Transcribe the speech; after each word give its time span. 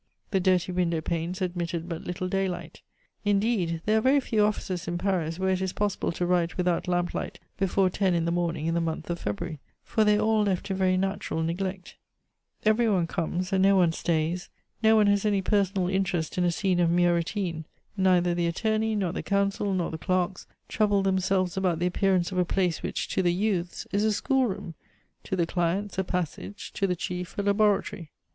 The 0.31 0.39
dirty 0.39 0.71
window 0.71 0.99
panes 0.99 1.43
admitted 1.43 1.87
but 1.87 2.01
little 2.01 2.27
daylight. 2.27 2.81
Indeed, 3.23 3.83
there 3.85 3.99
are 3.99 4.01
very 4.01 4.19
few 4.19 4.41
offices 4.43 4.87
in 4.87 4.97
Paris 4.97 5.37
where 5.37 5.51
it 5.51 5.61
is 5.61 5.73
possible 5.73 6.11
to 6.13 6.25
write 6.25 6.57
without 6.57 6.87
lamplight 6.87 7.39
before 7.59 7.87
ten 7.91 8.15
in 8.15 8.25
the 8.25 8.31
morning 8.31 8.65
in 8.65 8.73
the 8.73 8.81
month 8.81 9.11
of 9.11 9.19
February, 9.19 9.59
for 9.83 10.03
they 10.03 10.17
are 10.17 10.21
all 10.21 10.41
left 10.41 10.65
to 10.65 10.73
very 10.73 10.97
natural 10.97 11.43
neglect; 11.43 11.97
every 12.65 12.89
one 12.89 13.05
comes 13.05 13.53
and 13.53 13.61
no 13.61 13.75
one 13.75 13.91
stays; 13.91 14.49
no 14.81 14.95
one 14.95 15.05
has 15.05 15.23
any 15.23 15.43
personal 15.43 15.87
interest 15.87 16.35
in 16.35 16.45
a 16.45 16.51
scene 16.51 16.79
of 16.79 16.89
mere 16.89 17.13
routine 17.13 17.65
neither 17.95 18.33
the 18.33 18.47
attorney, 18.47 18.95
nor 18.95 19.11
the 19.11 19.21
counsel, 19.21 19.71
nor 19.71 19.91
the 19.91 19.99
clerks, 19.99 20.47
trouble 20.67 21.03
themselves 21.03 21.55
about 21.57 21.77
the 21.77 21.85
appearance 21.85 22.31
of 22.31 22.39
a 22.39 22.43
place 22.43 22.81
which, 22.81 23.07
to 23.07 23.21
the 23.21 23.31
youths, 23.31 23.85
is 23.91 24.03
a 24.03 24.11
schoolroom; 24.11 24.73
to 25.23 25.35
the 25.35 25.45
clients, 25.45 25.99
a 25.99 26.03
passage; 26.03 26.71
to 26.73 26.87
the 26.87 26.95
chief, 26.95 27.37
a 27.37 27.43
laboratory. 27.43 28.09